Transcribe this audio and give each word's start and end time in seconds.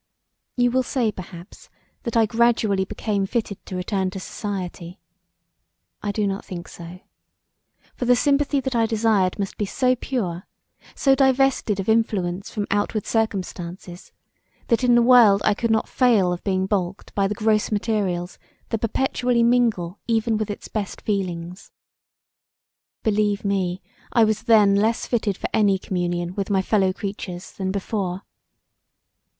You 0.55 0.71
will 0.71 0.81
say 0.81 1.11
perhaps 1.11 1.69
that 2.05 2.17
I 2.17 2.25
gradually 2.25 2.85
became 2.85 3.27
fitted 3.27 3.63
to 3.67 3.75
return 3.75 4.09
to 4.09 4.19
society. 4.19 4.99
I 6.01 6.11
do 6.11 6.25
not 6.25 6.43
think 6.43 6.67
so. 6.69 7.01
For 7.93 8.05
the 8.05 8.15
sympathy 8.15 8.59
that 8.61 8.75
I 8.75 8.87
desired 8.87 9.37
must 9.37 9.59
be 9.59 9.67
so 9.67 9.95
pure, 9.95 10.47
so 10.95 11.13
divested 11.13 11.79
of 11.79 11.87
influence 11.87 12.49
from 12.49 12.65
outward 12.71 13.05
circumstances 13.05 14.11
that 14.69 14.83
in 14.83 14.95
the 14.95 15.03
world 15.03 15.43
I 15.45 15.53
could 15.53 15.69
not 15.69 15.87
fail 15.87 16.33
of 16.33 16.43
being 16.43 16.65
balked 16.65 17.13
by 17.13 17.27
the 17.27 17.35
gross 17.35 17.71
materials 17.71 18.39
that 18.69 18.81
perpetually 18.81 19.43
mingle 19.43 19.99
even 20.07 20.35
with 20.35 20.49
its 20.49 20.67
best 20.67 21.01
feelings. 21.01 21.71
Believe 23.03 23.45
me, 23.45 23.83
I 24.13 24.23
was 24.23 24.41
then 24.41 24.73
less 24.75 25.05
fitted 25.05 25.37
for 25.37 25.47
any 25.53 25.77
communion 25.77 26.33
with 26.33 26.49
my 26.49 26.63
fellow 26.63 26.91
creatures 26.91 27.51
than 27.51 27.69
before. 27.71 28.23